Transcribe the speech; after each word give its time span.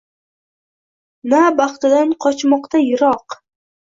Na 1.33 1.41
baxtidan 1.59 2.15
qochmoqda 2.25 2.81
yiroq! 2.87 3.37